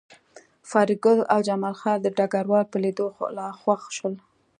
فریدګل 0.69 1.19
او 1.33 1.39
جمال 1.47 1.75
خان 1.81 1.97
د 2.01 2.07
ډګروال 2.17 2.65
په 2.71 2.77
لیدو 2.83 3.07
لا 3.37 3.47
خوښ 3.59 3.81
شول 3.97 4.15